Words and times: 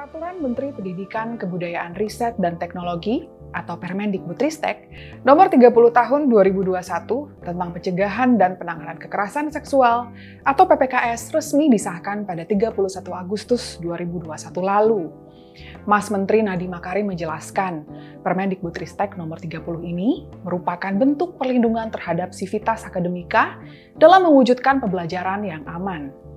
Peraturan 0.00 0.40
Menteri 0.40 0.72
Pendidikan, 0.72 1.36
Kebudayaan 1.36 1.92
Riset 1.92 2.32
dan 2.40 2.56
Teknologi 2.56 3.28
atau 3.52 3.76
Permendikbudristek 3.76 4.88
nomor 5.28 5.52
30 5.52 5.68
tahun 5.92 6.32
2021 6.32 7.44
tentang 7.44 7.68
pencegahan 7.68 8.40
dan 8.40 8.56
penanganan 8.56 8.96
kekerasan 8.96 9.52
seksual 9.52 10.08
atau 10.40 10.64
PPKS 10.64 11.36
resmi 11.36 11.68
disahkan 11.68 12.24
pada 12.24 12.48
31 12.48 12.80
Agustus 13.12 13.76
2021 13.84 14.24
lalu. 14.64 15.12
Mas 15.84 16.08
Menteri 16.08 16.48
Nadiem 16.48 16.72
Makarim 16.72 17.12
menjelaskan, 17.12 17.84
Permendikbudristek 18.24 19.20
nomor 19.20 19.36
30 19.36 19.84
ini 19.84 20.24
merupakan 20.48 20.96
bentuk 20.96 21.36
perlindungan 21.36 21.92
terhadap 21.92 22.32
sivitas 22.32 22.88
akademika 22.88 23.60
dalam 24.00 24.24
mewujudkan 24.32 24.80
pembelajaran 24.80 25.44
yang 25.44 25.60
aman. 25.68 26.29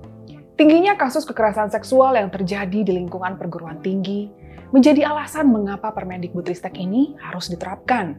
Tingginya 0.53 0.93
kasus 0.93 1.25
kekerasan 1.25 1.73
seksual 1.73 2.13
yang 2.13 2.29
terjadi 2.29 2.85
di 2.85 2.91
lingkungan 2.93 3.41
perguruan 3.41 3.81
tinggi 3.81 4.29
menjadi 4.69 5.09
alasan 5.09 5.49
mengapa 5.49 5.89
Permendikbudristek 5.89 6.77
ini 6.77 7.17
harus 7.17 7.49
diterapkan. 7.49 8.17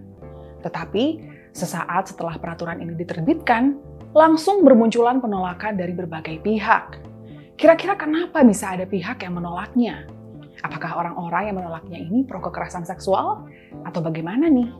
Tetapi, 0.66 1.23
sesaat 1.55 2.11
setelah 2.11 2.34
peraturan 2.42 2.83
ini 2.83 2.98
diterbitkan, 2.98 3.78
langsung 4.15 4.66
bermunculan 4.66 5.23
penolakan 5.23 5.78
dari 5.78 5.95
berbagai 5.95 6.42
pihak. 6.42 6.98
Kira-kira 7.55 7.95
kenapa 7.95 8.42
bisa 8.42 8.75
ada 8.75 8.87
pihak 8.87 9.23
yang 9.23 9.39
menolaknya? 9.39 10.11
Apakah 10.66 10.98
orang-orang 10.98 11.55
yang 11.55 11.56
menolaknya 11.62 11.98
ini 12.03 12.27
pro 12.27 12.42
kekerasan 12.42 12.83
seksual? 12.83 13.47
Atau 13.87 14.03
bagaimana 14.03 14.51
nih? 14.51 14.75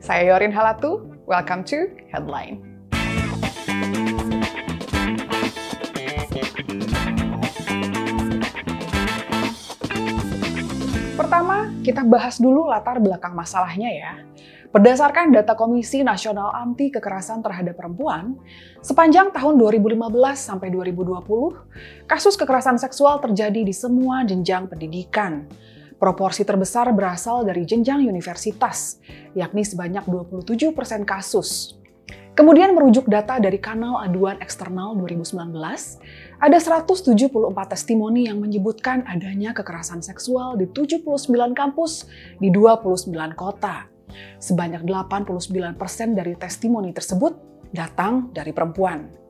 Saya 0.00 0.32
Yorin 0.32 0.52
Halatu, 0.52 1.12
welcome 1.28 1.60
to 1.60 1.92
Headline. 2.08 2.75
Kita 11.86 12.02
bahas 12.02 12.42
dulu 12.42 12.66
latar 12.66 12.98
belakang 12.98 13.30
masalahnya 13.38 13.86
ya. 13.94 14.12
Berdasarkan 14.74 15.30
data 15.30 15.54
Komisi 15.54 16.02
Nasional 16.02 16.50
Anti 16.50 16.90
Kekerasan 16.90 17.38
Terhadap 17.46 17.78
Perempuan, 17.78 18.34
sepanjang 18.82 19.30
tahun 19.30 19.54
2015 19.54 19.94
sampai 20.34 20.68
2020, 20.74 22.10
kasus 22.10 22.34
kekerasan 22.34 22.74
seksual 22.74 23.22
terjadi 23.22 23.62
di 23.62 23.70
semua 23.70 24.26
jenjang 24.26 24.66
pendidikan. 24.66 25.46
Proporsi 25.96 26.42
terbesar 26.44 26.90
berasal 26.92 27.46
dari 27.46 27.64
jenjang 27.64 28.04
universitas, 28.04 29.00
yakni 29.32 29.62
sebanyak 29.64 30.04
27% 30.04 30.74
kasus. 31.08 31.78
Kemudian 32.36 32.76
merujuk 32.76 33.08
data 33.08 33.40
dari 33.40 33.56
kanal 33.56 33.96
aduan 34.04 34.36
eksternal 34.44 34.92
2019, 35.00 35.56
ada 36.36 36.58
174 36.60 37.16
testimoni 37.72 38.28
yang 38.28 38.44
menyebutkan 38.44 39.08
adanya 39.08 39.56
kekerasan 39.56 40.04
seksual 40.04 40.60
di 40.60 40.68
79 40.68 41.32
kampus 41.56 42.04
di 42.36 42.52
29 42.52 43.08
kota. 43.32 43.88
Sebanyak 44.36 44.84
89% 44.84 45.80
dari 46.12 46.36
testimoni 46.36 46.92
tersebut 46.92 47.32
datang 47.72 48.28
dari 48.36 48.52
perempuan. 48.52 49.25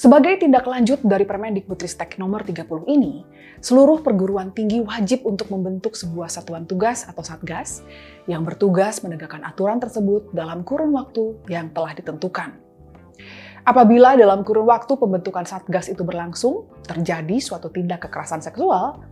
Sebagai 0.00 0.40
tindak 0.40 0.64
lanjut 0.64 1.04
dari 1.04 1.28
Permendikbudristek 1.28 2.16
nomor 2.16 2.40
30 2.40 2.88
ini, 2.88 3.20
seluruh 3.60 4.00
perguruan 4.00 4.48
tinggi 4.48 4.80
wajib 4.80 5.28
untuk 5.28 5.52
membentuk 5.52 5.92
sebuah 5.92 6.32
satuan 6.32 6.64
tugas 6.64 7.04
atau 7.04 7.20
satgas 7.20 7.84
yang 8.24 8.40
bertugas 8.40 9.04
menegakkan 9.04 9.44
aturan 9.44 9.76
tersebut 9.76 10.32
dalam 10.32 10.64
kurun 10.64 10.96
waktu 10.96 11.36
yang 11.52 11.68
telah 11.76 11.92
ditentukan. 11.92 12.56
Apabila 13.60 14.16
dalam 14.16 14.40
kurun 14.40 14.72
waktu 14.72 14.96
pembentukan 14.96 15.44
satgas 15.44 15.92
itu 15.92 16.00
berlangsung, 16.00 16.64
terjadi 16.88 17.36
suatu 17.36 17.68
tindak 17.68 18.08
kekerasan 18.08 18.40
seksual, 18.40 19.04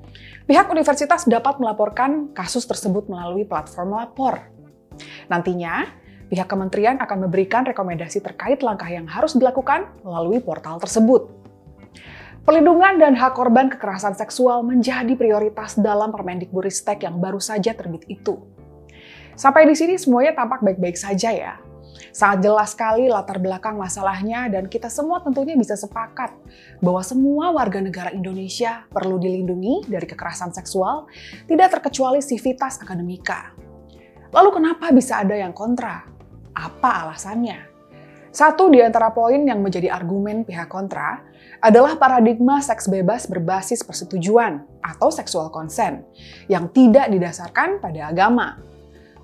pihak 0.49 0.73
universitas 0.73 1.29
dapat 1.29 1.61
melaporkan 1.61 2.33
kasus 2.33 2.65
tersebut 2.65 3.13
melalui 3.13 3.45
platform 3.45 3.93
lapor. 3.93 4.41
Nantinya, 5.29 5.85
pihak 6.29 6.49
kementerian 6.49 7.01
akan 7.01 7.29
memberikan 7.29 7.65
rekomendasi 7.65 8.21
terkait 8.21 8.61
langkah 8.61 8.89
yang 8.89 9.09
harus 9.09 9.37
dilakukan 9.37 9.89
melalui 10.05 10.41
portal 10.41 10.77
tersebut. 10.81 11.29
Perlindungan 12.49 12.97
dan 12.97 13.13
hak 13.13 13.37
korban 13.37 13.69
kekerasan 13.69 14.17
seksual 14.17 14.65
menjadi 14.65 15.13
prioritas 15.21 15.77
dalam 15.77 16.09
Permendikbudristek 16.09 17.05
yang 17.05 17.21
baru 17.21 17.37
saja 17.37 17.77
terbit 17.77 18.09
itu. 18.09 18.41
Sampai 19.37 19.69
di 19.69 19.77
sini 19.77 20.01
semuanya 20.01 20.33
tampak 20.33 20.65
baik-baik 20.65 20.97
saja 20.97 21.29
ya. 21.29 21.55
Sangat 22.09 22.49
jelas 22.49 22.73
sekali 22.73 23.07
latar 23.07 23.37
belakang 23.37 23.77
masalahnya 23.77 24.49
dan 24.49 24.65
kita 24.65 24.89
semua 24.89 25.21
tentunya 25.21 25.55
bisa 25.61 25.77
sepakat 25.77 26.33
bahwa 26.81 27.05
semua 27.05 27.53
warga 27.53 27.85
negara 27.85 28.11
Indonesia 28.17 28.89
perlu 28.89 29.21
dilindungi 29.21 29.85
dari 29.85 30.09
kekerasan 30.09 30.51
seksual, 30.51 31.05
tidak 31.47 31.79
terkecuali 31.79 32.25
sivitas 32.25 32.81
akademika. 32.81 33.53
Lalu 34.33 34.51
kenapa 34.57 34.89
bisa 34.89 35.21
ada 35.21 35.37
yang 35.37 35.53
kontra? 35.53 36.18
Apa 36.59 37.07
alasannya? 37.07 37.71
Satu 38.35 38.67
di 38.69 38.83
antara 38.83 39.15
poin 39.15 39.41
yang 39.47 39.63
menjadi 39.63 39.95
argumen 39.95 40.43
pihak 40.43 40.67
kontra 40.67 41.23
adalah 41.63 41.95
paradigma 41.97 42.59
seks 42.59 42.91
bebas 42.91 43.31
berbasis 43.31 43.87
persetujuan 43.87 44.67
atau 44.83 45.09
seksual 45.09 45.49
konsen 45.55 46.03
yang 46.51 46.69
tidak 46.75 47.09
didasarkan 47.09 47.79
pada 47.79 48.11
agama. 48.11 48.59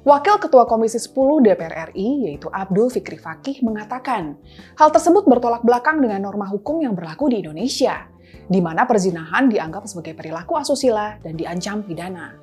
Wakil 0.04 0.36
Ketua 0.36 0.68
Komisi 0.68 1.00
10 1.00 1.16
DPR 1.40 1.88
RI, 1.90 2.28
yaitu 2.28 2.52
Abdul 2.52 2.92
Fikri 2.92 3.16
Fakih, 3.16 3.64
mengatakan 3.64 4.36
hal 4.76 4.92
tersebut 4.92 5.24
bertolak 5.24 5.64
belakang 5.64 6.04
dengan 6.04 6.20
norma 6.28 6.44
hukum 6.44 6.84
yang 6.84 6.92
berlaku 6.92 7.32
di 7.32 7.40
Indonesia, 7.40 8.04
di 8.44 8.60
mana 8.60 8.84
perzinahan 8.84 9.48
dianggap 9.48 9.88
sebagai 9.88 10.12
perilaku 10.12 10.60
asusila 10.60 11.16
dan 11.24 11.40
diancam 11.40 11.80
pidana. 11.80 12.36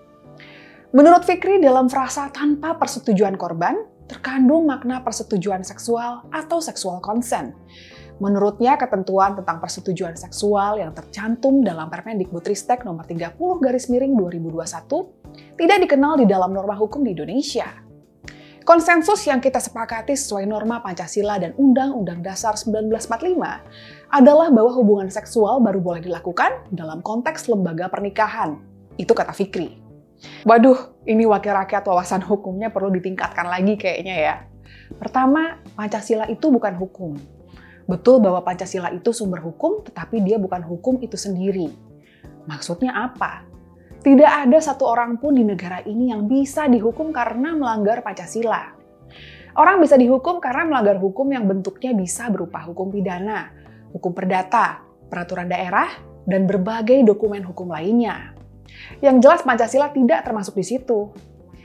Menurut 0.89 1.21
Fikri, 1.21 1.61
dalam 1.61 1.85
frasa 1.85 2.33
tanpa 2.33 2.81
persetujuan 2.81 3.37
korban, 3.37 3.77
terkandung 4.11 4.67
makna 4.67 4.99
persetujuan 4.99 5.63
seksual 5.63 6.27
atau 6.35 6.59
seksual 6.59 6.99
consent. 6.99 7.55
Menurutnya, 8.21 8.77
ketentuan 8.77 9.33
tentang 9.33 9.57
persetujuan 9.57 10.13
seksual 10.13 10.77
yang 10.77 10.93
tercantum 10.93 11.65
dalam 11.65 11.89
Permendikbudristek 11.89 12.85
nomor 12.85 13.07
30 13.07 13.33
garis 13.63 13.89
miring 13.89 14.13
2021 14.13 15.57
tidak 15.57 15.77
dikenal 15.87 16.21
di 16.21 16.29
dalam 16.29 16.53
norma 16.53 16.77
hukum 16.77 17.01
di 17.01 17.17
Indonesia. 17.17 17.65
Konsensus 18.61 19.25
yang 19.25 19.41
kita 19.41 19.57
sepakati 19.57 20.13
sesuai 20.13 20.45
norma 20.45 20.85
Pancasila 20.85 21.41
dan 21.41 21.57
Undang-Undang 21.57 22.21
Dasar 22.21 22.53
1945 22.53 24.13
adalah 24.13 24.53
bahwa 24.53 24.69
hubungan 24.77 25.09
seksual 25.09 25.57
baru 25.57 25.81
boleh 25.81 26.05
dilakukan 26.05 26.69
dalam 26.69 27.01
konteks 27.01 27.49
lembaga 27.49 27.89
pernikahan. 27.89 28.61
Itu 29.01 29.17
kata 29.17 29.33
Fikri. 29.33 29.81
Waduh, 30.45 30.90
ini 31.05 31.25
wakil 31.25 31.57
rakyat 31.57 31.81
wawasan 31.89 32.21
hukumnya 32.21 32.69
perlu 32.69 32.93
ditingkatkan 32.93 33.49
lagi 33.49 33.73
kayaknya 33.73 34.15
ya. 34.15 34.35
Pertama, 34.97 35.57
Pancasila 35.73 36.29
itu 36.29 36.53
bukan 36.53 36.77
hukum. 36.77 37.17
Betul 37.89 38.21
bahwa 38.21 38.45
Pancasila 38.45 38.93
itu 38.93 39.09
sumber 39.09 39.41
hukum, 39.41 39.81
tetapi 39.81 40.21
dia 40.21 40.37
bukan 40.37 40.61
hukum 40.61 41.01
itu 41.01 41.17
sendiri. 41.17 41.73
Maksudnya 42.45 42.93
apa? 42.93 43.49
Tidak 44.01 44.31
ada 44.45 44.57
satu 44.57 44.89
orang 44.89 45.21
pun 45.21 45.37
di 45.37 45.45
negara 45.45 45.81
ini 45.85 46.09
yang 46.09 46.25
bisa 46.25 46.65
dihukum 46.65 47.13
karena 47.13 47.53
melanggar 47.53 48.01
Pancasila. 48.01 48.73
Orang 49.57 49.83
bisa 49.83 49.99
dihukum 49.99 50.39
karena 50.39 50.63
melanggar 50.69 50.97
hukum 50.97 51.27
yang 51.29 51.43
bentuknya 51.45 51.91
bisa 51.91 52.31
berupa 52.31 52.63
hukum 52.63 52.87
pidana, 52.89 53.51
hukum 53.91 54.15
perdata, 54.15 54.81
peraturan 55.11 55.51
daerah, 55.51 55.91
dan 56.23 56.47
berbagai 56.47 57.03
dokumen 57.03 57.43
hukum 57.43 57.69
lainnya. 57.69 58.40
Yang 58.99 59.15
jelas 59.23 59.41
Pancasila 59.41 59.89
tidak 59.89 60.27
termasuk 60.27 60.57
di 60.57 60.65
situ. 60.65 61.11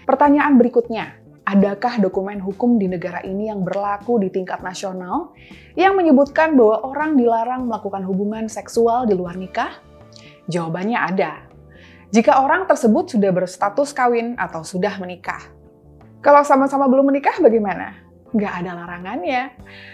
Pertanyaan 0.06 0.54
berikutnya, 0.56 1.18
adakah 1.46 2.02
dokumen 2.02 2.42
hukum 2.42 2.78
di 2.78 2.90
negara 2.90 3.22
ini 3.22 3.50
yang 3.50 3.62
berlaku 3.62 4.18
di 4.18 4.30
tingkat 4.30 4.62
nasional 4.62 5.34
yang 5.78 5.94
menyebutkan 5.94 6.58
bahwa 6.58 6.82
orang 6.86 7.14
dilarang 7.14 7.70
melakukan 7.70 8.02
hubungan 8.02 8.50
seksual 8.50 9.06
di 9.06 9.14
luar 9.14 9.38
nikah? 9.38 9.78
Jawabannya 10.46 10.98
ada. 10.98 11.46
Jika 12.14 12.38
orang 12.38 12.70
tersebut 12.70 13.18
sudah 13.18 13.34
berstatus 13.34 13.90
kawin 13.90 14.38
atau 14.38 14.62
sudah 14.62 14.94
menikah. 15.02 15.42
Kalau 16.22 16.42
sama-sama 16.46 16.86
belum 16.86 17.10
menikah 17.10 17.38
bagaimana? 17.42 17.98
Nggak 18.30 18.52
ada 18.62 18.70
larangannya. 18.78 19.42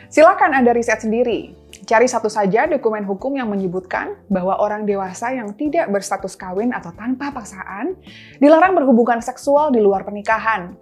Silakan 0.08 0.56
Anda 0.56 0.72
riset 0.72 1.04
sendiri. 1.04 1.61
Cari 1.82 2.06
satu 2.06 2.30
saja 2.30 2.70
dokumen 2.70 3.02
hukum 3.02 3.34
yang 3.34 3.50
menyebutkan 3.50 4.14
bahwa 4.30 4.54
orang 4.62 4.86
dewasa 4.86 5.34
yang 5.34 5.50
tidak 5.58 5.90
berstatus 5.90 6.38
kawin 6.38 6.70
atau 6.70 6.94
tanpa 6.94 7.34
paksaan 7.34 7.98
dilarang 8.38 8.78
berhubungan 8.78 9.18
seksual 9.18 9.74
di 9.74 9.82
luar 9.82 10.06
pernikahan. 10.06 10.78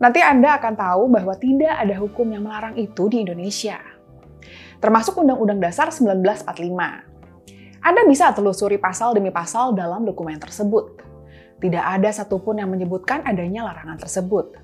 Nanti 0.00 0.24
Anda 0.24 0.56
akan 0.56 0.72
tahu 0.72 1.02
bahwa 1.12 1.36
tidak 1.36 1.74
ada 1.76 1.92
hukum 2.00 2.32
yang 2.32 2.48
melarang 2.48 2.80
itu 2.80 3.12
di 3.12 3.28
Indonesia. 3.28 3.76
Termasuk 4.80 5.20
Undang-Undang 5.20 5.60
Dasar 5.68 5.92
1945. 5.92 7.84
Anda 7.84 8.02
bisa 8.08 8.32
telusuri 8.32 8.80
pasal 8.80 9.12
demi 9.12 9.28
pasal 9.28 9.76
dalam 9.76 10.08
dokumen 10.08 10.40
tersebut. 10.40 11.04
Tidak 11.60 11.84
ada 11.84 12.08
satupun 12.08 12.56
yang 12.56 12.72
menyebutkan 12.72 13.20
adanya 13.26 13.68
larangan 13.68 14.00
tersebut. 14.00 14.56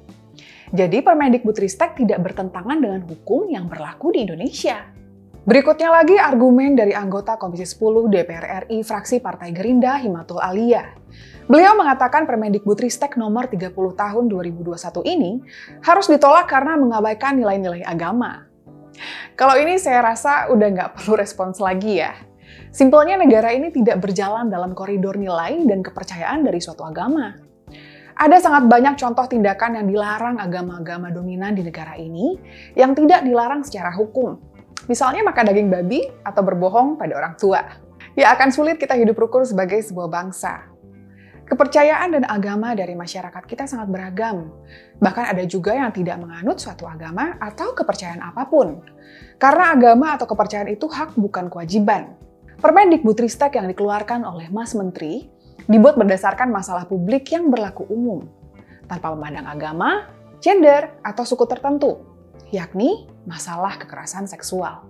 Jadi 0.72 1.04
Permendikbudristek 1.04 1.98
tidak 2.00 2.24
bertentangan 2.24 2.80
dengan 2.80 3.04
hukum 3.04 3.52
yang 3.52 3.68
berlaku 3.68 4.16
di 4.16 4.24
Indonesia. 4.24 5.03
Berikutnya 5.44 5.92
lagi 5.92 6.16
argumen 6.16 6.72
dari 6.72 6.96
anggota 6.96 7.36
Komisi 7.36 7.68
10 7.68 8.08
DPR 8.08 8.64
RI 8.64 8.80
fraksi 8.80 9.20
Partai 9.20 9.52
Gerindra 9.52 10.00
Himatul 10.00 10.40
Alia. 10.40 10.96
Beliau 11.44 11.76
mengatakan 11.76 12.24
Permendikbudristek 12.24 13.20
nomor 13.20 13.52
30 13.52 13.68
tahun 13.76 14.24
2021 14.32 15.04
ini 15.04 15.44
harus 15.84 16.08
ditolak 16.08 16.48
karena 16.48 16.80
mengabaikan 16.80 17.36
nilai-nilai 17.36 17.84
agama. 17.84 18.48
Kalau 19.36 19.52
ini 19.60 19.76
saya 19.76 20.00
rasa 20.00 20.48
udah 20.48 20.64
nggak 20.64 20.90
perlu 20.96 21.12
respons 21.20 21.60
lagi 21.60 22.00
ya. 22.00 22.16
Simpelnya 22.72 23.20
negara 23.20 23.52
ini 23.52 23.68
tidak 23.68 24.00
berjalan 24.00 24.48
dalam 24.48 24.72
koridor 24.72 25.20
nilai 25.20 25.60
dan 25.68 25.84
kepercayaan 25.84 26.40
dari 26.40 26.64
suatu 26.64 26.88
agama. 26.88 27.36
Ada 28.16 28.40
sangat 28.40 28.64
banyak 28.64 28.96
contoh 28.96 29.28
tindakan 29.28 29.76
yang 29.76 29.86
dilarang 29.92 30.40
agama-agama 30.40 31.12
dominan 31.12 31.52
di 31.52 31.60
negara 31.60 32.00
ini 32.00 32.40
yang 32.72 32.96
tidak 32.96 33.26
dilarang 33.26 33.60
secara 33.60 33.92
hukum, 33.92 34.53
Misalnya 34.84 35.24
makan 35.24 35.44
daging 35.48 35.68
babi 35.72 36.04
atau 36.20 36.44
berbohong 36.44 37.00
pada 37.00 37.16
orang 37.16 37.34
tua. 37.40 37.60
Ya 38.14 38.30
akan 38.36 38.52
sulit 38.52 38.76
kita 38.76 38.94
hidup 38.94 39.16
rukun 39.16 39.48
sebagai 39.48 39.80
sebuah 39.80 40.12
bangsa. 40.12 40.70
Kepercayaan 41.44 42.16
dan 42.16 42.24
agama 42.24 42.72
dari 42.72 42.96
masyarakat 42.96 43.44
kita 43.44 43.68
sangat 43.68 43.92
beragam. 43.92 44.48
Bahkan 45.00 45.24
ada 45.36 45.44
juga 45.44 45.76
yang 45.76 45.92
tidak 45.92 46.16
menganut 46.20 46.56
suatu 46.56 46.88
agama 46.88 47.36
atau 47.36 47.76
kepercayaan 47.76 48.24
apa 48.24 48.48
pun. 48.48 48.80
Karena 49.36 49.76
agama 49.76 50.16
atau 50.16 50.24
kepercayaan 50.24 50.72
itu 50.72 50.88
hak 50.88 51.20
bukan 51.20 51.52
kewajiban. 51.52 52.16
Permendikbudristek 52.64 53.60
yang 53.60 53.68
dikeluarkan 53.68 54.24
oleh 54.24 54.48
Mas 54.48 54.72
Menteri 54.72 55.28
dibuat 55.68 56.00
berdasarkan 56.00 56.48
masalah 56.48 56.88
publik 56.88 57.28
yang 57.28 57.52
berlaku 57.52 57.84
umum, 57.92 58.24
tanpa 58.88 59.12
memandang 59.12 59.48
agama, 59.48 60.08
gender, 60.40 60.96
atau 61.04 61.24
suku 61.28 61.44
tertentu 61.44 62.14
yakni 62.52 63.08
masalah 63.24 63.76
kekerasan 63.80 64.28
seksual. 64.28 64.84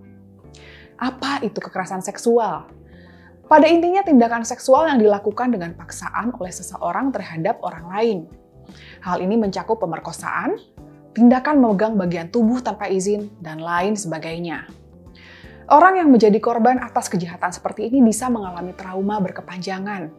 Apa 0.98 1.42
itu 1.42 1.58
kekerasan 1.58 2.02
seksual? 2.02 2.70
Pada 3.44 3.66
intinya 3.68 4.00
tindakan 4.00 4.46
seksual 4.46 4.88
yang 4.88 4.98
dilakukan 5.02 5.52
dengan 5.52 5.76
paksaan 5.76 6.32
oleh 6.38 6.52
seseorang 6.54 7.12
terhadap 7.12 7.60
orang 7.60 7.86
lain. 7.92 8.18
Hal 9.04 9.20
ini 9.20 9.36
mencakup 9.36 9.84
pemerkosaan, 9.84 10.56
tindakan 11.12 11.60
memegang 11.60 11.94
bagian 12.00 12.32
tubuh 12.32 12.64
tanpa 12.64 12.88
izin, 12.88 13.28
dan 13.44 13.60
lain 13.60 13.94
sebagainya. 14.00 14.64
Orang 15.68 15.96
yang 15.96 16.08
menjadi 16.12 16.36
korban 16.40 16.76
atas 16.80 17.08
kejahatan 17.08 17.48
seperti 17.48 17.88
ini 17.88 18.04
bisa 18.04 18.28
mengalami 18.28 18.76
trauma 18.76 19.16
berkepanjangan, 19.20 20.12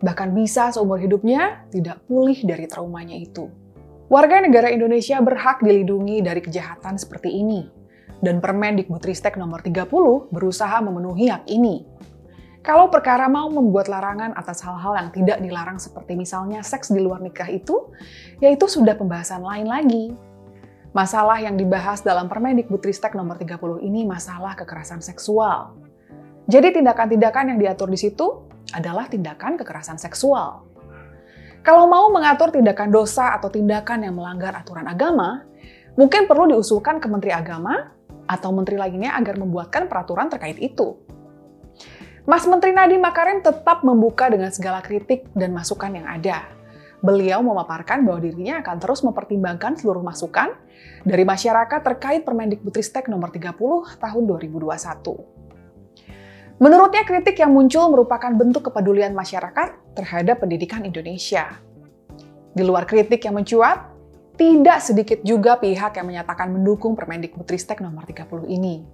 bahkan 0.00 0.32
bisa 0.32 0.72
seumur 0.72 1.00
hidupnya 1.00 1.64
tidak 1.72 2.00
pulih 2.08 2.36
dari 2.44 2.64
traumanya 2.68 3.16
itu. 3.16 3.48
Warga 4.06 4.38
negara 4.38 4.70
Indonesia 4.70 5.18
berhak 5.18 5.66
dilindungi 5.66 6.22
dari 6.22 6.38
kejahatan 6.38 6.94
seperti 6.94 7.26
ini, 7.42 7.66
dan 8.22 8.38
Permendikbudristek 8.38 9.34
nomor 9.34 9.66
30 9.66 10.30
berusaha 10.30 10.78
memenuhi 10.78 11.26
hak 11.26 11.42
ini. 11.50 11.82
Kalau 12.62 12.86
perkara 12.86 13.26
mau 13.26 13.50
membuat 13.50 13.90
larangan 13.90 14.30
atas 14.38 14.62
hal-hal 14.62 14.94
yang 14.94 15.10
tidak 15.10 15.38
dilarang 15.42 15.82
seperti 15.82 16.14
misalnya 16.14 16.62
seks 16.62 16.94
di 16.94 17.02
luar 17.02 17.18
nikah 17.18 17.50
itu, 17.50 17.90
yaitu 18.38 18.70
sudah 18.70 18.94
pembahasan 18.94 19.42
lain 19.42 19.66
lagi. 19.66 20.14
Masalah 20.94 21.42
yang 21.42 21.58
dibahas 21.58 21.98
dalam 22.06 22.30
Permendikbudristek 22.30 23.10
nomor 23.18 23.42
30 23.42 23.82
ini 23.82 24.06
masalah 24.06 24.54
kekerasan 24.54 25.02
seksual. 25.02 25.74
Jadi 26.46 26.78
tindakan-tindakan 26.78 27.54
yang 27.54 27.58
diatur 27.58 27.90
di 27.90 27.98
situ 27.98 28.46
adalah 28.70 29.10
tindakan 29.10 29.58
kekerasan 29.58 29.98
seksual. 29.98 30.75
Kalau 31.66 31.90
mau 31.90 32.06
mengatur 32.14 32.54
tindakan 32.54 32.94
dosa 32.94 33.34
atau 33.34 33.50
tindakan 33.50 34.06
yang 34.06 34.14
melanggar 34.14 34.54
aturan 34.54 34.86
agama, 34.86 35.42
mungkin 35.98 36.30
perlu 36.30 36.54
diusulkan 36.54 37.02
ke 37.02 37.10
Menteri 37.10 37.34
Agama 37.34 37.90
atau 38.30 38.54
menteri 38.54 38.78
lainnya 38.78 39.18
agar 39.18 39.34
membuatkan 39.34 39.90
peraturan 39.90 40.30
terkait 40.30 40.62
itu. 40.62 40.94
Mas 42.22 42.46
Menteri 42.46 42.70
Nadiem 42.70 43.02
Makarim 43.02 43.42
tetap 43.42 43.82
membuka 43.82 44.30
dengan 44.30 44.54
segala 44.54 44.78
kritik 44.78 45.26
dan 45.34 45.50
masukan 45.50 45.90
yang 45.90 46.06
ada. 46.06 46.46
Beliau 47.02 47.42
memaparkan 47.42 48.06
bahwa 48.06 48.22
dirinya 48.22 48.62
akan 48.62 48.76
terus 48.78 49.02
mempertimbangkan 49.02 49.74
seluruh 49.74 50.06
masukan 50.06 50.54
dari 51.02 51.26
masyarakat 51.26 51.82
terkait 51.82 52.22
Permendikbudristek 52.22 53.10
nomor 53.10 53.34
30 53.34 53.98
tahun 53.98 54.22
2021. 54.22 55.45
Menurutnya 56.56 57.04
kritik 57.04 57.36
yang 57.36 57.52
muncul 57.52 57.92
merupakan 57.92 58.32
bentuk 58.32 58.72
kepedulian 58.72 59.12
masyarakat 59.12 59.92
terhadap 59.92 60.40
pendidikan 60.40 60.80
Indonesia. 60.88 61.60
Di 62.56 62.64
luar 62.64 62.88
kritik 62.88 63.20
yang 63.28 63.36
mencuat, 63.36 63.92
tidak 64.40 64.80
sedikit 64.80 65.20
juga 65.20 65.60
pihak 65.60 66.00
yang 66.00 66.08
menyatakan 66.08 66.48
mendukung 66.48 66.96
Permendikbudristek 66.96 67.84
nomor 67.84 68.08
30 68.08 68.48
ini. 68.48 68.88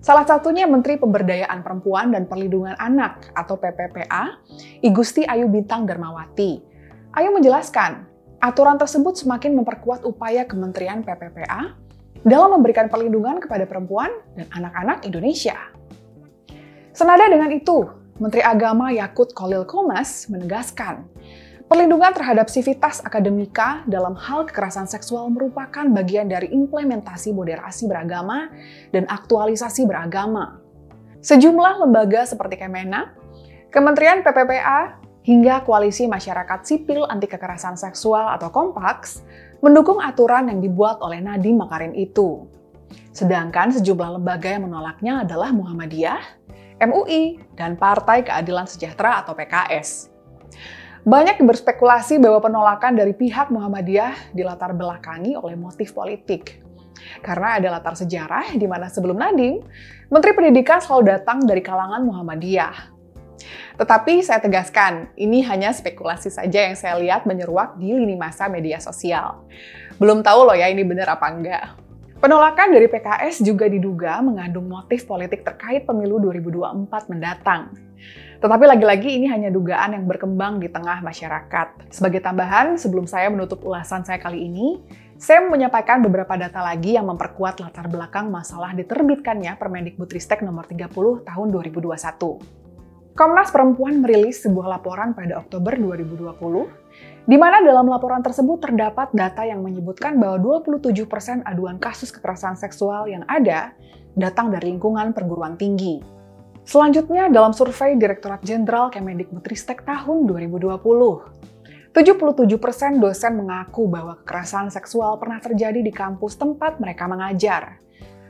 Salah 0.00 0.24
satunya 0.24 0.64
Menteri 0.64 0.96
Pemberdayaan 0.96 1.60
Perempuan 1.60 2.16
dan 2.16 2.24
Perlindungan 2.24 2.80
Anak 2.80 3.28
atau 3.36 3.60
PPPA, 3.60 4.40
Igusti 4.80 5.28
Ayu 5.28 5.52
Bintang 5.52 5.84
Darmawati. 5.84 6.64
Ayu 7.12 7.28
menjelaskan, 7.28 8.08
aturan 8.40 8.80
tersebut 8.80 9.20
semakin 9.20 9.52
memperkuat 9.52 10.00
upaya 10.08 10.48
Kementerian 10.48 11.04
PPPA 11.04 11.76
dalam 12.24 12.56
memberikan 12.56 12.88
perlindungan 12.88 13.36
kepada 13.36 13.68
perempuan 13.68 14.08
dan 14.32 14.48
anak-anak 14.48 15.04
Indonesia. 15.04 15.75
Senada 16.96 17.28
dengan 17.28 17.52
itu, 17.52 17.92
Menteri 18.16 18.40
Agama 18.40 18.88
Yakut 18.88 19.36
Kolil 19.36 19.68
Komas 19.68 20.32
menegaskan, 20.32 21.04
perlindungan 21.68 22.08
terhadap 22.16 22.48
sivitas 22.48 23.04
akademika 23.04 23.84
dalam 23.84 24.16
hal 24.16 24.48
kekerasan 24.48 24.88
seksual 24.88 25.28
merupakan 25.28 25.84
bagian 25.92 26.24
dari 26.24 26.48
implementasi 26.48 27.36
moderasi 27.36 27.84
beragama 27.84 28.48
dan 28.96 29.04
aktualisasi 29.12 29.84
beragama. 29.84 30.56
Sejumlah 31.20 31.84
lembaga 31.84 32.24
seperti 32.24 32.64
Kemenak, 32.64 33.12
Kementerian 33.68 34.24
PPPA, 34.24 34.96
hingga 35.20 35.68
Koalisi 35.68 36.08
Masyarakat 36.08 36.64
Sipil 36.64 37.04
Anti 37.12 37.28
Kekerasan 37.28 37.76
Seksual 37.76 38.40
atau 38.40 38.48
Kompaks 38.48 39.20
mendukung 39.60 40.00
aturan 40.00 40.48
yang 40.48 40.64
dibuat 40.64 41.04
oleh 41.04 41.20
Nadiem 41.20 41.60
Makarim 41.60 41.92
itu. 41.92 42.48
Sedangkan 43.12 43.68
sejumlah 43.68 44.16
lembaga 44.16 44.48
yang 44.48 44.64
menolaknya 44.64 45.28
adalah 45.28 45.52
Muhammadiyah, 45.52 46.46
MUI, 46.76 47.40
dan 47.56 47.80
Partai 47.80 48.20
Keadilan 48.20 48.68
Sejahtera 48.68 49.24
atau 49.24 49.32
PKS. 49.32 50.12
Banyak 51.06 51.38
berspekulasi 51.38 52.18
bahwa 52.18 52.42
penolakan 52.42 52.98
dari 52.98 53.14
pihak 53.14 53.48
Muhammadiyah 53.54 54.34
dilatar 54.34 54.74
belakangi 54.74 55.38
oleh 55.38 55.54
motif 55.54 55.94
politik. 55.94 56.58
Karena 57.22 57.62
ada 57.62 57.68
latar 57.78 57.94
sejarah 57.94 58.58
di 58.58 58.66
mana 58.66 58.90
sebelum 58.90 59.14
Nadiem, 59.14 59.62
Menteri 60.10 60.32
Pendidikan 60.34 60.82
selalu 60.82 61.14
datang 61.14 61.46
dari 61.46 61.62
kalangan 61.62 62.02
Muhammadiyah. 62.02 62.96
Tetapi 63.76 64.24
saya 64.24 64.40
tegaskan, 64.42 65.12
ini 65.14 65.44
hanya 65.46 65.70
spekulasi 65.70 66.32
saja 66.32 66.66
yang 66.66 66.74
saya 66.74 66.96
lihat 66.98 67.28
menyeruak 67.28 67.76
di 67.78 67.92
lini 67.92 68.18
masa 68.18 68.48
media 68.50 68.82
sosial. 68.82 69.46
Belum 70.00 70.24
tahu 70.24 70.48
loh 70.48 70.56
ya 70.56 70.66
ini 70.72 70.82
benar 70.82 71.14
apa 71.14 71.26
enggak. 71.30 71.85
Penolakan 72.16 72.72
dari 72.72 72.88
PKS 72.88 73.44
juga 73.44 73.68
diduga 73.68 74.24
mengandung 74.24 74.72
motif 74.72 75.04
politik 75.04 75.44
terkait 75.44 75.84
pemilu 75.84 76.16
2024 76.24 77.12
mendatang. 77.12 77.76
Tetapi 78.40 78.64
lagi-lagi 78.64 79.20
ini 79.20 79.28
hanya 79.28 79.52
dugaan 79.52 79.92
yang 79.92 80.08
berkembang 80.08 80.56
di 80.56 80.72
tengah 80.72 81.04
masyarakat. 81.04 81.92
Sebagai 81.92 82.24
tambahan, 82.24 82.80
sebelum 82.80 83.04
saya 83.04 83.28
menutup 83.28 83.60
ulasan 83.60 84.00
saya 84.00 84.16
kali 84.16 84.48
ini, 84.48 84.80
saya 85.20 85.44
menyampaikan 85.44 86.00
beberapa 86.00 86.40
data 86.40 86.64
lagi 86.64 86.96
yang 86.96 87.04
memperkuat 87.04 87.60
latar 87.60 87.84
belakang 87.92 88.32
masalah 88.32 88.72
diterbitkannya 88.72 89.52
Permendikbudristek 89.60 90.40
nomor 90.40 90.64
30 90.64 90.88
tahun 91.20 91.46
2021. 91.52 93.16
Komnas 93.16 93.48
Perempuan 93.48 94.04
merilis 94.04 94.44
sebuah 94.44 94.76
laporan 94.76 95.16
pada 95.16 95.40
Oktober 95.40 95.72
2020, 95.72 96.85
di 97.26 97.34
mana 97.34 97.58
dalam 97.58 97.90
laporan 97.90 98.22
tersebut 98.22 98.62
terdapat 98.62 99.10
data 99.10 99.42
yang 99.42 99.58
menyebutkan 99.58 100.14
bahwa 100.22 100.62
27% 100.62 101.42
aduan 101.42 101.76
kasus 101.82 102.14
kekerasan 102.14 102.54
seksual 102.54 103.10
yang 103.10 103.26
ada 103.26 103.74
datang 104.14 104.54
dari 104.54 104.70
lingkungan 104.70 105.10
perguruan 105.10 105.58
tinggi. 105.58 105.98
Selanjutnya, 106.66 107.30
dalam 107.30 107.54
survei 107.54 107.94
Direktorat 107.98 108.42
Jenderal 108.42 108.90
Kemendikbudristek 108.90 109.86
tahun 109.86 110.26
2020, 110.26 111.94
77% 111.94 112.98
dosen 113.02 113.32
mengaku 113.38 113.86
bahwa 113.90 114.18
kekerasan 114.22 114.70
seksual 114.70 115.18
pernah 115.18 115.42
terjadi 115.42 115.82
di 115.82 115.90
kampus 115.94 116.38
tempat 116.38 116.78
mereka 116.78 117.10
mengajar. 117.10 117.82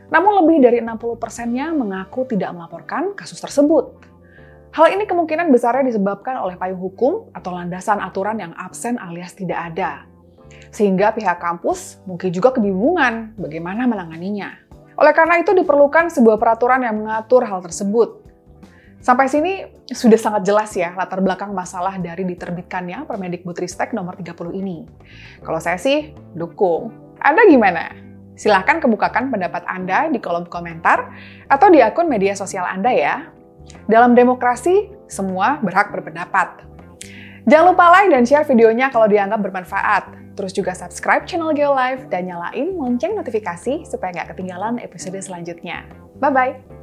Namun 0.08 0.44
lebih 0.44 0.62
dari 0.62 0.78
60 0.80 1.18
persennya 1.18 1.74
mengaku 1.74 2.28
tidak 2.30 2.54
melaporkan 2.54 3.12
kasus 3.12 3.42
tersebut. 3.42 4.15
Hal 4.76 4.92
ini 4.92 5.08
kemungkinan 5.08 5.48
besarnya 5.48 5.88
disebabkan 5.88 6.36
oleh 6.36 6.60
payung 6.60 6.76
hukum 6.76 7.32
atau 7.32 7.48
landasan 7.56 7.96
aturan 7.96 8.36
yang 8.36 8.52
absen 8.60 9.00
alias 9.00 9.32
tidak 9.32 9.72
ada. 9.72 10.04
Sehingga 10.68 11.16
pihak 11.16 11.40
kampus 11.40 12.04
mungkin 12.04 12.28
juga 12.28 12.52
kebingungan 12.52 13.32
bagaimana 13.40 13.88
menanganinya. 13.88 14.52
Oleh 15.00 15.16
karena 15.16 15.40
itu 15.40 15.56
diperlukan 15.56 16.12
sebuah 16.12 16.36
peraturan 16.36 16.84
yang 16.84 16.92
mengatur 16.92 17.48
hal 17.48 17.64
tersebut. 17.64 18.20
Sampai 19.00 19.32
sini 19.32 19.64
sudah 19.88 20.20
sangat 20.20 20.44
jelas 20.44 20.68
ya 20.76 20.92
latar 20.92 21.24
belakang 21.24 21.56
masalah 21.56 21.96
dari 21.96 22.28
diterbitkannya 22.28 23.08
Permendikbudristek 23.08 23.96
nomor 23.96 24.20
30 24.20 24.60
ini. 24.60 24.84
Kalau 25.40 25.56
saya 25.56 25.80
sih 25.80 26.12
dukung. 26.36 26.92
Anda 27.24 27.48
gimana? 27.48 27.96
Silahkan 28.36 28.84
kebukakan 28.84 29.32
pendapat 29.32 29.64
Anda 29.64 30.12
di 30.12 30.20
kolom 30.20 30.44
komentar 30.52 31.16
atau 31.48 31.72
di 31.72 31.80
akun 31.80 32.12
media 32.12 32.36
sosial 32.36 32.68
Anda 32.68 32.92
ya. 32.92 33.32
Dalam 33.86 34.18
demokrasi, 34.18 34.90
semua 35.06 35.62
berhak 35.62 35.94
berpendapat. 35.94 36.66
Jangan 37.46 37.72
lupa 37.72 37.94
like 37.94 38.10
dan 38.10 38.26
share 38.26 38.42
videonya 38.42 38.90
kalau 38.90 39.06
dianggap 39.06 39.38
bermanfaat. 39.38 40.10
Terus 40.36 40.52
juga 40.52 40.76
subscribe 40.76 41.24
channel 41.24 41.54
GeoLive 41.54 42.10
dan 42.12 42.28
nyalain 42.28 42.76
lonceng 42.76 43.16
notifikasi 43.16 43.86
supaya 43.88 44.10
nggak 44.12 44.36
ketinggalan 44.36 44.82
episode 44.82 45.16
selanjutnya. 45.22 45.86
Bye-bye! 46.18 46.75